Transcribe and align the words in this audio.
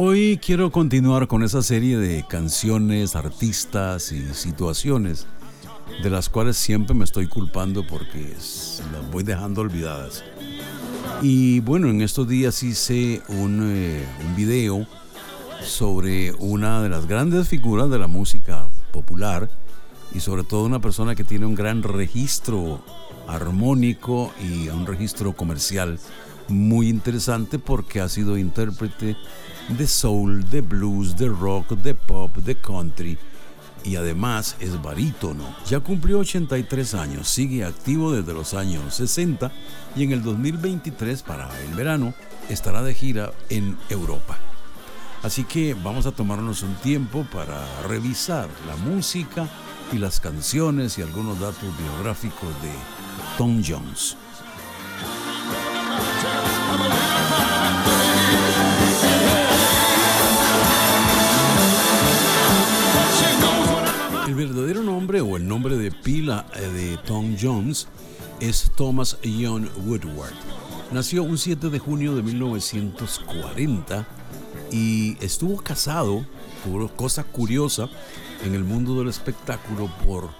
Hoy 0.00 0.38
quiero 0.38 0.70
continuar 0.70 1.26
con 1.26 1.42
esa 1.42 1.60
serie 1.60 1.98
de 1.98 2.24
canciones, 2.28 3.16
artistas 3.16 4.12
y 4.12 4.32
situaciones 4.32 5.26
de 6.02 6.10
las 6.10 6.28
cuales 6.28 6.56
siempre 6.56 6.94
me 6.94 7.04
estoy 7.04 7.26
culpando 7.26 7.84
porque 7.84 8.32
las 8.32 9.10
voy 9.10 9.24
dejando 9.24 9.62
olvidadas. 9.62 10.22
Y 11.20 11.60
bueno, 11.60 11.88
en 11.88 12.00
estos 12.00 12.28
días 12.28 12.62
hice 12.62 13.22
un, 13.28 13.60
eh, 13.74 14.06
video 14.36 14.86
sobre 15.62 16.32
una 16.34 16.82
de 16.82 16.88
las 16.88 17.06
grandes 17.06 17.48
figuras 17.48 17.90
de 17.90 17.98
la 17.98 18.06
música 18.06 18.68
popular 18.92 19.50
y 20.14 20.20
sobre 20.20 20.44
todo 20.44 20.64
una 20.64 20.80
persona 20.80 21.14
que 21.14 21.24
tiene 21.24 21.46
un 21.46 21.54
gran 21.54 21.82
registro 21.82 22.82
armónico 23.26 24.32
y 24.40 24.68
un 24.68 24.86
registro 24.86 25.34
comercial 25.34 25.98
muy 26.48 26.88
interesante 26.88 27.58
porque 27.58 28.00
ha 28.00 28.08
sido 28.08 28.38
intérprete 28.38 29.16
de 29.68 29.86
soul, 29.86 30.48
de 30.48 30.62
blues, 30.62 31.16
de 31.16 31.28
rock, 31.28 31.72
de 31.72 31.94
pop, 31.94 32.34
de 32.36 32.56
country 32.56 33.18
y 33.84 33.96
además 33.96 34.56
es 34.60 34.80
barítono. 34.80 35.44
Ya 35.68 35.80
cumplió 35.80 36.20
83 36.20 36.94
años, 36.94 37.28
sigue 37.28 37.64
activo 37.64 38.12
desde 38.12 38.32
los 38.32 38.54
años 38.54 38.94
60 38.94 39.52
y 39.94 40.04
en 40.04 40.12
el 40.12 40.22
2023 40.22 41.22
para 41.22 41.48
el 41.60 41.74
verano 41.74 42.14
estará 42.48 42.82
de 42.82 42.94
gira 42.94 43.32
en 43.50 43.76
Europa. 43.90 44.38
Así 45.22 45.44
que 45.44 45.74
vamos 45.74 46.06
a 46.06 46.12
tomarnos 46.12 46.62
un 46.62 46.74
tiempo 46.76 47.26
para 47.32 47.64
revisar 47.88 48.48
la 48.66 48.76
música 48.76 49.48
y 49.92 49.98
las 49.98 50.20
canciones 50.20 50.96
y 50.98 51.02
algunos 51.02 51.40
datos 51.40 51.68
biográficos 51.76 52.48
de 52.62 52.70
Tom 53.36 53.62
Jones. 53.66 54.16
El 64.26 64.34
verdadero 64.34 64.82
nombre 64.82 65.20
o 65.20 65.36
el 65.36 65.48
nombre 65.48 65.76
de 65.76 65.90
pila 65.90 66.46
eh, 66.54 66.60
de 66.60 66.96
Tom 66.98 67.36
Jones 67.40 67.88
es 68.40 68.70
Thomas 68.76 69.18
John 69.24 69.68
Woodward. 69.84 70.34
Nació 70.92 71.24
un 71.24 71.38
7 71.38 71.70
de 71.70 71.78
junio 71.78 72.14
de 72.14 72.22
1940 72.22 74.17
y 74.70 75.16
estuvo 75.20 75.56
casado, 75.58 76.24
por 76.64 76.90
cosa 76.94 77.24
curiosa, 77.24 77.88
en 78.44 78.54
el 78.54 78.64
mundo 78.64 78.98
del 78.98 79.08
espectáculo 79.08 79.90
por 80.04 80.30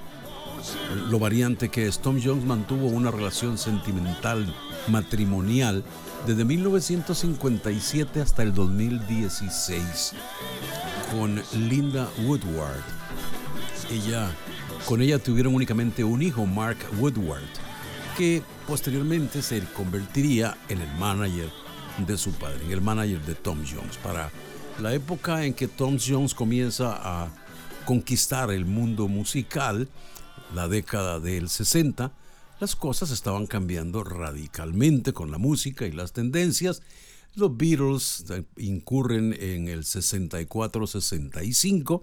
lo 1.09 1.19
variante 1.19 1.69
que 1.69 1.87
es. 1.87 2.01
Tom 2.01 2.21
Jones 2.23 2.45
mantuvo 2.45 2.89
una 2.89 3.11
relación 3.11 3.59
sentimental 3.59 4.53
matrimonial 4.89 5.85
desde 6.27 6.45
1957 6.45 8.21
hasta 8.21 8.43
el 8.43 8.55
2016 8.55 10.15
con 11.13 11.43
Linda 11.69 12.09
Woodward. 12.25 12.83
Ella, 13.91 14.31
con 14.87 15.01
ella 15.01 15.19
tuvieron 15.19 15.55
únicamente 15.55 16.05
un 16.05 16.21
hijo, 16.23 16.45
Mark 16.45 16.79
Woodward, 16.99 17.49
que 18.17 18.43
posteriormente 18.67 19.41
se 19.41 19.63
convertiría 19.75 20.57
en 20.69 20.83
el 20.83 20.95
manager 20.99 21.51
de 22.07 22.17
su 22.17 22.33
padre, 22.33 22.61
el 22.71 22.81
manager 22.81 23.21
de 23.25 23.35
Tom 23.35 23.59
Jones. 23.65 23.97
Para 23.99 24.31
la 24.81 24.95
época 24.95 25.45
en 25.45 25.55
que 25.55 25.69
Tom 25.69 25.99
Jones 25.99 26.35
comienza 26.35 26.99
a 27.01 27.29
conquistar 27.85 28.51
el 28.51 28.65
mundo 28.65 29.09
musical, 29.09 29.89
la 30.55 30.69
década 30.69 31.21
del 31.21 31.49
60, 31.49 32.13
las 32.61 32.77
cosas 32.77 33.11
estaban 33.11 33.47
cambiando 33.47 34.05
radicalmente 34.05 35.13
con 35.13 35.31
la 35.31 35.39
música 35.39 35.87
y 35.87 35.93
las 35.93 36.13
tendencias. 36.13 36.83
Los 37.35 37.57
Beatles 37.57 38.25
incurren 38.57 39.35
en 39.39 39.69
el 39.69 39.85
64-65 39.85 42.03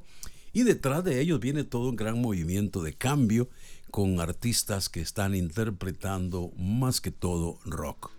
y 0.53 0.63
detrás 0.63 1.03
de 1.03 1.19
ellos 1.19 1.39
viene 1.39 1.66
todo 1.66 1.89
un 1.89 1.97
gran 1.97 2.19
movimiento 2.22 2.81
de 2.81 2.94
cambio 2.94 3.50
con 3.91 4.19
artistas 4.19 4.89
que 4.89 5.01
están 5.01 5.35
interpretando 5.35 6.51
más 6.57 7.01
que 7.01 7.11
todo 7.11 7.59
rock. 7.66 8.15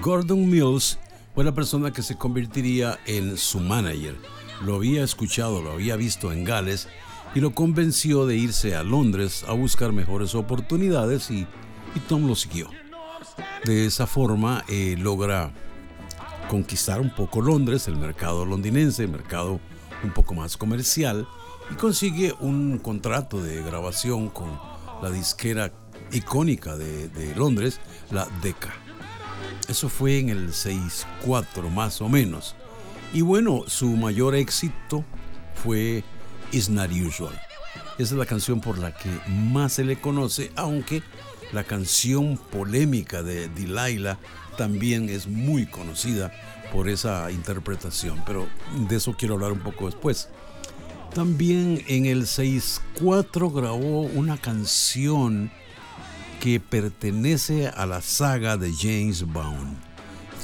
Gordon 0.00 0.48
Mills 0.48 0.98
fue 1.34 1.44
la 1.44 1.54
persona 1.54 1.92
que 1.92 2.02
se 2.02 2.16
convertiría 2.16 2.98
en 3.06 3.36
su 3.36 3.60
manager. 3.60 4.16
Lo 4.64 4.76
había 4.76 5.04
escuchado, 5.04 5.62
lo 5.62 5.72
había 5.72 5.96
visto 5.96 6.32
en 6.32 6.44
Gales 6.44 6.88
y 7.34 7.40
lo 7.40 7.54
convenció 7.54 8.26
de 8.26 8.36
irse 8.36 8.74
a 8.74 8.82
Londres 8.82 9.44
a 9.46 9.52
buscar 9.52 9.92
mejores 9.92 10.34
oportunidades 10.34 11.30
y, 11.30 11.46
Tom 12.08 12.26
lo 12.26 12.34
siguió. 12.34 12.68
De 13.64 13.86
esa 13.86 14.06
forma 14.06 14.64
eh, 14.68 14.96
logra 14.98 15.52
conquistar 16.50 17.00
un 17.00 17.10
poco 17.10 17.40
Londres, 17.40 17.86
el 17.86 17.94
mercado 17.94 18.44
londinense, 18.44 19.04
el 19.04 19.10
mercado 19.10 19.60
un 20.02 20.10
poco 20.10 20.34
más 20.34 20.56
comercial 20.56 21.28
y 21.70 21.74
consigue 21.74 22.34
un 22.40 22.78
contrato 22.78 23.40
de 23.40 23.62
grabación 23.62 24.28
con 24.30 24.58
la 25.00 25.10
disquera 25.10 25.72
icónica 26.10 26.76
de, 26.76 27.34
Londres, 27.36 27.78
la 28.10 28.26
Decca. 28.42 28.74
Eso 29.68 29.88
fue 29.88 30.18
en 30.18 30.28
el 30.28 30.48
6-4 30.48 31.70
más 31.70 32.00
o 32.00 32.08
menos. 32.08 32.56
Y 33.12 33.20
bueno, 33.20 33.62
su 33.68 33.86
mayor 33.90 34.34
éxito 34.34 35.04
fue 35.54 36.02
Is 36.50 36.68
Not 36.68 36.90
Usual. 36.90 37.40
Esa 37.96 38.14
es 38.14 38.18
la 38.18 38.26
canción 38.26 38.60
por 38.60 38.76
la 38.78 38.92
que 38.92 39.08
más 39.28 39.74
se 39.74 39.84
le 39.84 40.00
conoce, 40.00 40.50
aunque 40.56 41.04
la 41.52 41.62
canción 41.62 42.40
polémica 42.50 43.22
de 43.22 43.48
Delilah 43.48 44.18
también 44.56 45.08
es 45.08 45.26
muy 45.26 45.66
conocida 45.66 46.32
por 46.72 46.88
esa 46.88 47.30
interpretación, 47.30 48.22
pero 48.26 48.48
de 48.88 48.96
eso 48.96 49.14
quiero 49.18 49.34
hablar 49.34 49.52
un 49.52 49.60
poco 49.60 49.86
después. 49.86 50.28
También 51.14 51.82
en 51.88 52.06
el 52.06 52.22
6-4 52.22 53.52
grabó 53.52 54.02
una 54.02 54.36
canción 54.36 55.50
que 56.40 56.60
pertenece 56.60 57.68
a 57.68 57.84
la 57.84 58.00
saga 58.00 58.56
de 58.56 58.72
James 58.72 59.24
Bond, 59.24 59.76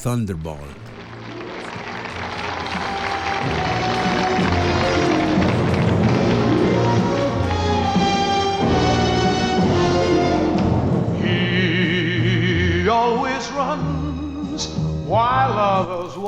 Thunderball. 0.03 0.59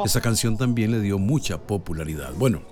Esa 0.05 0.21
canción 0.21 0.57
también 0.57 0.93
le 0.93 1.01
dio 1.01 1.19
mucha 1.19 1.59
popularidad. 1.59 2.33
Bueno, 2.37 2.63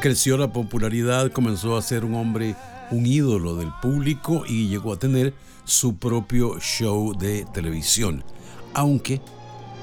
creció 0.00 0.36
la 0.36 0.52
popularidad, 0.52 1.30
comenzó 1.30 1.76
a 1.76 1.82
ser 1.82 2.04
un 2.04 2.14
hombre, 2.14 2.56
un 2.90 3.06
ídolo 3.06 3.54
del 3.54 3.72
público 3.80 4.44
y 4.46 4.68
llegó 4.68 4.92
a 4.92 4.98
tener 4.98 5.34
su 5.64 5.96
propio 5.96 6.58
show 6.58 7.16
de 7.16 7.44
televisión, 7.52 8.24
aunque 8.74 9.20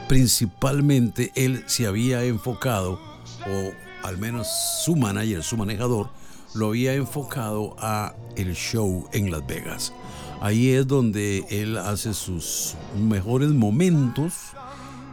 principalmente 0.09 1.31
él 1.35 1.63
se 1.67 1.87
había 1.87 2.23
enfocado, 2.25 2.99
o 3.47 4.05
al 4.05 4.17
menos 4.17 4.47
su 4.83 4.97
manager, 4.97 5.43
su 5.43 5.55
manejador, 5.55 6.09
lo 6.53 6.67
había 6.67 6.93
enfocado 6.93 7.75
a 7.79 8.15
el 8.35 8.53
show 8.55 9.07
en 9.13 9.31
Las 9.31 9.45
Vegas. 9.47 9.93
Ahí 10.41 10.71
es 10.71 10.87
donde 10.87 11.45
él 11.49 11.77
hace 11.77 12.13
sus 12.13 12.75
mejores 12.97 13.49
momentos 13.49 14.33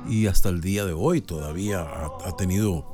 y 0.09 0.27
hasta 0.27 0.49
el 0.49 0.61
día 0.61 0.85
de 0.85 0.93
hoy 0.93 1.21
todavía 1.21 1.81
ha, 2.25 2.37
tenido 2.37 2.85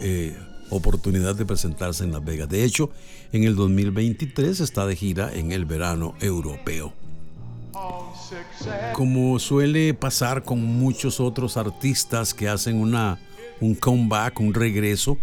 eh, 0.00 0.36
oportunidad 0.70 1.34
de 1.34 1.44
presentarse 1.44 2.04
en 2.04 2.12
Las 2.12 2.24
Vegas. 2.24 2.48
De 2.48 2.64
hecho, 2.64 2.90
en 3.32 3.44
el 3.44 3.56
2023 3.56 4.60
está 4.60 4.86
de 4.86 4.96
gira 4.96 5.32
en 5.32 5.52
el 5.52 5.64
verano 5.64 6.14
europeo. 6.20 6.92
Como 8.94 9.38
suele 9.38 9.94
pasar 9.94 10.42
con 10.42 10.62
muchos 10.62 11.20
otros 11.20 11.56
artistas 11.56 12.32
que 12.32 12.48
hacen 12.48 12.76
una, 12.76 13.18
un 13.60 13.74
comeback, 13.74 14.40
un 14.40 14.54
regreso, 14.54 15.18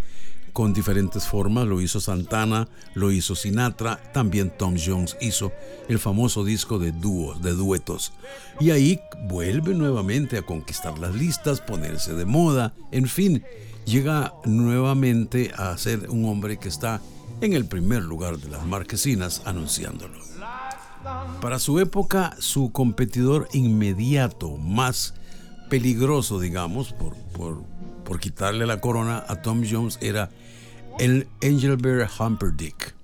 con 0.59 0.73
diferentes 0.73 1.25
formas. 1.25 1.65
Lo 1.65 1.79
hizo 1.79 2.01
Santana, 2.01 2.67
lo 2.94 3.13
hizo 3.13 3.33
Sinatra, 3.33 3.95
también 4.11 4.51
Tom 4.57 4.75
Jones 4.77 5.15
hizo 5.21 5.53
el 5.88 6.00
famoso 6.00 6.44
disco 6.44 6.79
de 6.79 6.91
dúos, 6.91 7.41
de 7.41 7.53
duetos. 7.53 8.11
Y 8.59 8.71
ahí 8.71 9.00
vuelve 9.29 9.73
nuevamente 9.73 10.38
a 10.38 10.41
conquistar 10.41 11.00
las 11.00 11.15
listas, 11.15 11.61
ponerse 11.61 12.13
de 12.13 12.25
moda, 12.25 12.73
en 12.91 13.07
fin. 13.07 13.41
llega 13.85 14.33
nuevamente 14.44 15.50
a 15.56 15.77
ser 15.77 16.09
un 16.09 16.25
hombre 16.25 16.57
que 16.57 16.67
está 16.67 17.00
en 17.39 17.53
el 17.53 17.63
primer 17.63 18.03
lugar 18.03 18.38
de 18.38 18.50
las 18.50 18.65
marquesinas 18.65 19.44
anunciándolo. 19.45 20.19
Para 21.39 21.59
su 21.59 21.79
época, 21.79 22.35
su 22.39 22.73
competidor 22.73 23.47
inmediato, 23.53 24.57
más 24.57 25.13
peligroso, 25.69 26.38
digamos, 26.38 26.91
por, 26.91 27.15
por, 27.31 27.63
por 28.09 28.19
quitarle 28.19 28.65
la 28.65 28.81
corona 28.81 29.23
a 29.27 29.35
Tom 29.44 29.63
Jones, 29.69 30.00
era 30.01 30.31
el 30.97 31.27
Engelbert 31.41 32.09
Humperdinck. 32.19 32.95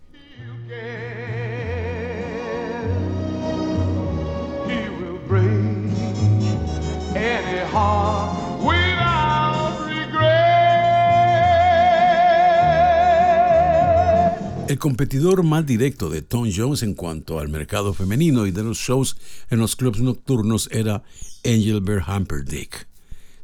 El 14.68 14.80
competidor 14.80 15.44
más 15.44 15.68
directo 15.68 16.10
de 16.10 16.24
Tom 16.24 16.50
Jones 16.54 16.82
en 16.82 16.96
cuanto 16.96 17.38
al 17.38 17.50
mercado 17.50 17.94
femenino 17.94 18.48
y 18.48 18.52
de 18.52 18.64
los 18.64 18.80
shows 18.80 19.18
en 19.52 19.60
los 19.60 19.76
clubs 19.76 20.00
nocturnos 20.00 20.68
era 20.72 21.04
Engelbert 21.44 22.10
Humperdinck. 22.10 22.88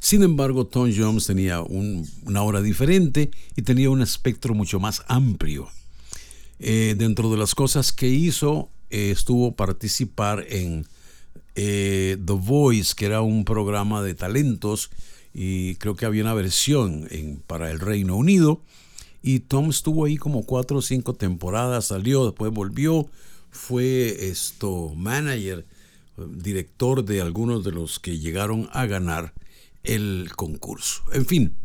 Sin 0.02 0.24
embargo, 0.24 0.66
Tom 0.66 0.90
Jones 0.92 1.28
tenía 1.28 1.60
una 1.60 2.42
hora 2.42 2.60
diferente 2.60 3.30
y 3.54 3.62
tenía 3.62 3.88
un 3.88 4.02
espectro 4.02 4.52
mucho 4.52 4.80
más 4.80 5.04
amplio. 5.06 5.68
Eh, 6.58 6.96
dentro 6.98 7.30
de 7.30 7.36
las 7.36 7.54
cosas 7.54 7.92
que 7.92 8.08
hizo, 8.08 8.68
eh, 8.90 9.12
estuvo 9.12 9.54
participar 9.54 10.44
en 10.48 10.88
eh, 11.54 12.16
The 12.26 12.32
Voice, 12.32 12.94
que 12.96 13.06
era 13.06 13.20
un 13.20 13.44
programa 13.44 14.02
de 14.02 14.14
talentos, 14.14 14.90
y 15.32 15.76
creo 15.76 15.94
que 15.94 16.04
había 16.04 16.24
una 16.24 16.34
versión 16.34 17.08
para 17.46 17.70
el 17.70 17.78
Reino 17.78 18.16
Unido. 18.16 18.60
Y 19.22 19.38
Tom 19.38 19.70
estuvo 19.70 20.06
ahí 20.06 20.16
como 20.16 20.42
cuatro 20.42 20.78
o 20.78 20.82
cinco 20.82 21.14
temporadas, 21.14 21.86
salió, 21.86 22.26
después 22.26 22.52
volvió, 22.52 23.06
fue 23.52 24.30
esto 24.30 24.94
manager, 24.96 25.64
director 26.16 27.04
de 27.04 27.20
algunos 27.20 27.62
de 27.62 27.70
los 27.70 28.00
que 28.00 28.18
llegaron 28.18 28.68
a 28.72 28.86
ganar 28.86 29.32
el 29.84 30.30
concurso. 30.36 31.02
En 31.12 31.26
fin, 31.26 31.56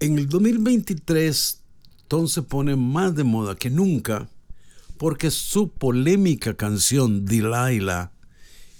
en 0.00 0.18
el 0.18 0.28
2023 0.28 1.62
Tom 2.08 2.28
se 2.28 2.42
pone 2.42 2.76
más 2.76 3.14
de 3.14 3.24
moda 3.24 3.56
que 3.56 3.70
nunca 3.70 4.28
porque 4.98 5.30
su 5.30 5.70
polémica 5.70 6.54
canción 6.54 7.24
Delilah 7.24 8.12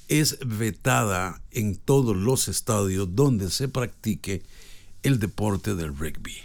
es 0.09 0.39
vetada 0.47 1.43
en 1.51 1.77
todos 1.77 2.17
los 2.17 2.49
estadios 2.49 3.15
donde 3.15 3.51
se 3.51 3.69
practique 3.69 4.43
el 5.03 5.19
deporte 5.19 5.75
del 5.75 5.97
rugby. 5.97 6.37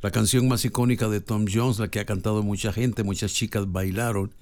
La 0.00 0.10
canción 0.10 0.46
más 0.46 0.64
icónica 0.64 1.08
de 1.08 1.20
Tom 1.20 1.46
Jones, 1.52 1.78
la 1.78 1.88
que 1.88 1.98
ha 1.98 2.06
cantado 2.06 2.42
mucha 2.42 2.72
gente, 2.72 3.02
muchas 3.02 3.32
chicas 3.32 3.72
bailaron, 3.72 4.32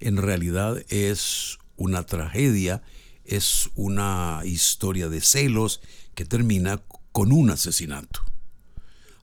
en 0.00 0.18
realidad 0.18 0.84
es 0.90 1.58
una 1.76 2.04
tragedia, 2.04 2.82
es 3.28 3.70
una 3.74 4.40
historia 4.44 5.08
de 5.08 5.20
celos 5.20 5.80
que 6.14 6.24
termina 6.24 6.82
con 7.12 7.32
un 7.32 7.50
asesinato. 7.50 8.20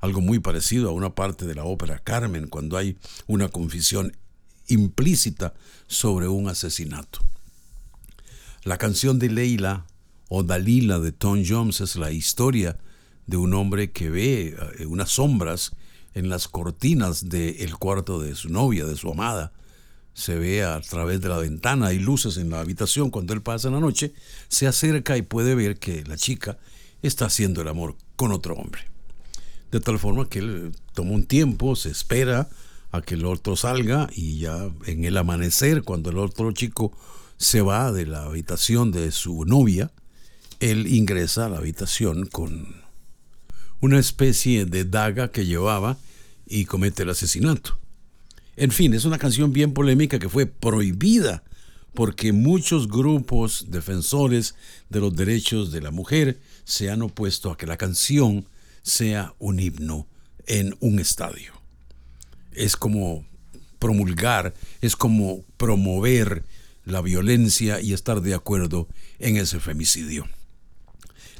Algo 0.01 0.21
muy 0.21 0.39
parecido 0.39 0.89
a 0.89 0.93
una 0.93 1.15
parte 1.15 1.45
de 1.45 1.55
la 1.55 1.63
ópera 1.63 1.99
Carmen, 1.99 2.47
cuando 2.47 2.77
hay 2.77 2.97
una 3.27 3.47
confesión 3.47 4.15
implícita 4.67 5.53
sobre 5.87 6.27
un 6.27 6.47
asesinato. 6.47 7.19
La 8.63 8.77
canción 8.77 9.19
de 9.19 9.29
Leila 9.29 9.85
o 10.29 10.43
Dalila 10.43 10.99
de 10.99 11.11
Tom 11.11 11.43
Jones 11.47 11.81
es 11.81 11.95
la 11.95 12.11
historia 12.11 12.77
de 13.27 13.37
un 13.37 13.53
hombre 13.53 13.91
que 13.91 14.09
ve 14.09 14.55
eh, 14.79 14.85
unas 14.85 15.11
sombras 15.11 15.71
en 16.13 16.29
las 16.29 16.47
cortinas 16.47 17.29
del 17.29 17.75
cuarto 17.77 18.19
de 18.19 18.35
su 18.35 18.49
novia, 18.49 18.85
de 18.85 18.95
su 18.95 19.09
amada. 19.11 19.51
Se 20.13 20.37
ve 20.37 20.63
a 20.63 20.79
través 20.81 21.21
de 21.21 21.29
la 21.29 21.37
ventana, 21.37 21.87
hay 21.87 21.99
luces 21.99 22.37
en 22.37 22.49
la 22.49 22.59
habitación 22.59 23.09
cuando 23.09 23.33
él 23.33 23.41
pasa 23.41 23.67
en 23.67 23.73
la 23.73 23.79
noche, 23.79 24.13
se 24.47 24.67
acerca 24.67 25.17
y 25.17 25.21
puede 25.23 25.55
ver 25.55 25.79
que 25.79 26.03
la 26.03 26.17
chica 26.17 26.57
está 27.01 27.25
haciendo 27.25 27.61
el 27.61 27.67
amor 27.67 27.95
con 28.15 28.31
otro 28.31 28.55
hombre. 28.55 28.81
De 29.71 29.79
tal 29.79 29.97
forma 29.97 30.29
que 30.29 30.39
él 30.39 30.75
toma 30.93 31.11
un 31.11 31.25
tiempo, 31.25 31.75
se 31.75 31.89
espera 31.89 32.47
a 32.91 33.01
que 33.01 33.15
el 33.15 33.25
otro 33.25 33.55
salga 33.55 34.07
y 34.13 34.37
ya 34.37 34.69
en 34.85 35.03
el 35.03 35.17
amanecer, 35.17 35.81
cuando 35.81 36.11
el 36.11 36.19
otro 36.19 36.51
chico 36.51 36.95
se 37.37 37.61
va 37.61 37.91
de 37.91 38.05
la 38.05 38.23
habitación 38.25 38.91
de 38.91 39.11
su 39.11 39.45
novia, 39.45 39.91
él 40.59 40.87
ingresa 40.87 41.47
a 41.47 41.49
la 41.49 41.57
habitación 41.57 42.27
con 42.27 42.83
una 43.81 43.99
especie 43.99 44.65
de 44.65 44.85
daga 44.85 45.31
que 45.31 45.45
llevaba 45.45 45.97
y 46.45 46.65
comete 46.65 47.03
el 47.03 47.09
asesinato. 47.09 47.79
En 48.55 48.71
fin, 48.71 48.93
es 48.93 49.05
una 49.05 49.17
canción 49.17 49.51
bien 49.51 49.73
polémica 49.73 50.19
que 50.19 50.29
fue 50.29 50.45
prohibida 50.45 51.43
porque 51.93 52.33
muchos 52.33 52.87
grupos 52.87 53.67
defensores 53.69 54.55
de 54.89 54.99
los 54.99 55.15
derechos 55.15 55.71
de 55.71 55.81
la 55.81 55.91
mujer 55.91 56.39
se 56.63 56.89
han 56.89 57.01
opuesto 57.01 57.51
a 57.51 57.57
que 57.57 57.67
la 57.67 57.77
canción 57.77 58.47
sea 58.81 59.33
un 59.39 59.59
himno 59.59 60.07
en 60.45 60.75
un 60.79 60.99
estadio. 60.99 61.53
Es 62.51 62.75
como 62.75 63.25
promulgar, 63.79 64.53
es 64.81 64.95
como 64.95 65.43
promover 65.57 66.43
la 66.85 67.01
violencia 67.01 67.79
y 67.79 67.93
estar 67.93 68.21
de 68.21 68.33
acuerdo 68.33 68.87
en 69.19 69.37
ese 69.37 69.59
femicidio. 69.59 70.27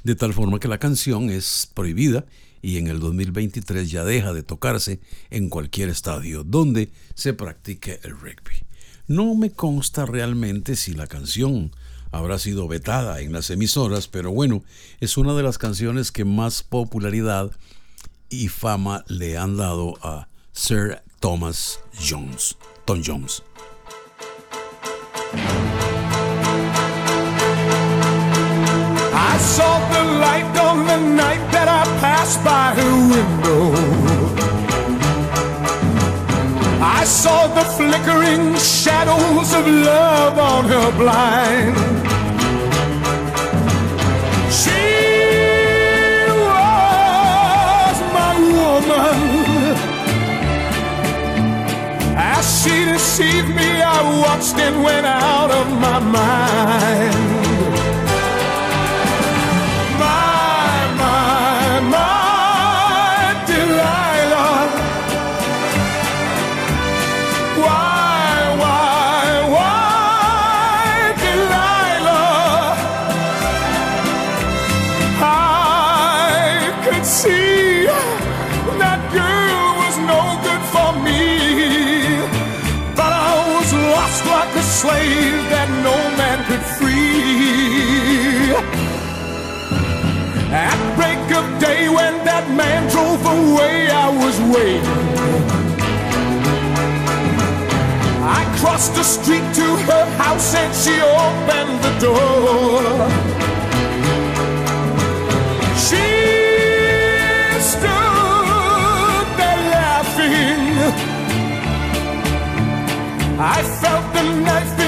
De 0.04 0.16
tal 0.16 0.34
forma 0.34 0.60
que 0.60 0.68
la 0.68 0.80
canción 0.80 1.30
es 1.30 1.70
prohibida 1.74 2.26
y 2.64 2.78
en 2.78 2.88
el 2.88 3.00
2023 3.00 3.92
ya 3.92 4.04
deja 4.04 4.34
de 4.34 4.42
tocarse 4.42 5.02
en 5.30 5.50
cualquier 5.50 5.90
estadio 5.90 6.44
donde 6.44 6.90
se 7.14 7.34
practique 7.34 8.00
el 8.04 8.12
rugby. 8.12 8.64
No 9.06 9.36
me 9.36 9.52
consta 9.52 10.06
realmente 10.06 10.78
si 10.78 10.94
la 10.94 11.06
canción 11.06 11.72
habrá 12.12 12.40
sido 12.40 12.68
vetada 12.70 13.20
en 13.20 13.34
las 13.34 13.50
emisoras, 13.50 14.08
pero 14.08 14.32
bueno, 14.32 14.64
es 15.02 15.18
una 15.18 15.34
de 15.34 15.44
las 15.44 15.58
canciones 15.58 16.12
que 16.12 16.24
más 16.24 16.64
popularidad 16.64 17.52
y 18.30 18.48
fama 18.48 19.04
le 19.08 19.38
han 19.38 19.58
dado 19.58 19.96
a 20.02 20.30
Sir 20.54 21.02
Thomas 21.20 21.82
Jones, 22.00 22.56
Jones. 22.88 23.44
Saw 29.44 29.78
the 29.94 30.04
light 30.26 30.56
on 30.58 30.86
the 30.88 30.98
night 31.22 31.44
that 31.52 31.68
I 31.68 31.84
passed 32.00 32.40
by 32.44 32.68
her 32.80 32.94
window. 33.14 33.64
I 36.82 37.04
saw 37.04 37.48
the 37.48 37.66
flickering 37.78 38.56
shadows 38.56 39.50
of 39.60 39.66
love 39.68 40.36
on 40.52 40.64
her 40.74 40.90
blind. 41.02 41.76
She 44.60 44.84
was 46.52 47.98
my 48.18 48.34
woman. 48.60 49.18
As 52.16 52.46
she 52.60 52.76
deceived 52.86 53.50
me, 53.50 53.70
I 53.82 54.00
watched 54.24 54.58
and 54.58 54.84
went 54.84 55.06
out 55.06 55.52
of 55.52 55.68
my 55.86 56.00
mind. 56.00 57.23
Slave 85.04 85.50
that 85.50 85.70
no 85.88 85.96
man 86.20 86.40
could 86.48 86.66
free. 86.78 88.54
At 90.54 90.80
break 90.98 91.26
of 91.40 91.46
day, 91.60 91.90
when 91.90 92.14
that 92.26 92.46
man 92.62 92.90
drove 92.94 93.24
away, 93.26 93.90
I 93.90 94.08
was 94.24 94.36
waiting. 94.54 95.02
I 98.40 98.42
crossed 98.60 98.94
the 98.96 99.04
street 99.04 99.48
to 99.60 99.68
her 99.90 100.06
house 100.24 100.56
and 100.56 100.74
she 100.82 100.96
opened 101.26 101.76
the 101.86 101.94
door. 102.06 102.84
She 105.86 106.08
stood 107.72 109.26
there 109.40 109.64
laughing. 109.78 110.64
I 113.40 113.60
felt 113.82 114.06
the 114.14 114.24
knife 114.46 114.83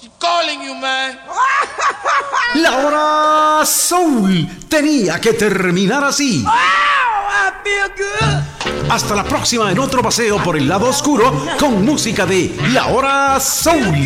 She's 0.00 0.10
calling 0.18 0.62
you, 0.62 0.74
man. 0.74 1.18
La 2.56 2.76
hora 2.76 3.66
soul 3.66 4.46
tenía 4.68 5.20
que 5.20 5.32
terminar 5.32 6.04
así. 6.04 6.44
Hasta 8.90 9.14
la 9.14 9.24
próxima 9.24 9.72
en 9.72 9.78
otro 9.78 10.02
paseo 10.02 10.42
por 10.42 10.56
el 10.56 10.68
lado 10.68 10.88
oscuro 10.88 11.46
con 11.58 11.84
música 11.84 12.26
de 12.26 12.54
La 12.72 12.88
Hora 12.88 13.40
Soul. 13.40 14.04